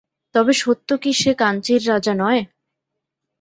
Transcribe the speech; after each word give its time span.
তবে 0.35 0.53
সত্য 0.61 0.89
কি 1.01 1.11
সে 1.13 1.31
কাঞ্চীর 1.41 1.81
রাজা 1.87 2.13
নয়? 2.21 2.41